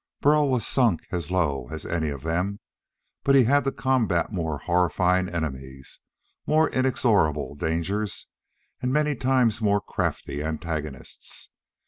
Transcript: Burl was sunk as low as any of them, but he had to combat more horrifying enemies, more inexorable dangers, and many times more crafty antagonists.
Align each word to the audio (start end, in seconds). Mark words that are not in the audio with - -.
Burl 0.19 0.49
was 0.49 0.65
sunk 0.65 1.01
as 1.11 1.29
low 1.29 1.67
as 1.69 1.85
any 1.85 2.09
of 2.09 2.23
them, 2.23 2.59
but 3.23 3.35
he 3.35 3.43
had 3.43 3.65
to 3.65 3.71
combat 3.71 4.31
more 4.31 4.57
horrifying 4.57 5.29
enemies, 5.29 5.99
more 6.47 6.71
inexorable 6.71 7.53
dangers, 7.53 8.25
and 8.81 8.91
many 8.91 9.13
times 9.13 9.61
more 9.61 9.79
crafty 9.79 10.41
antagonists. 10.43 11.51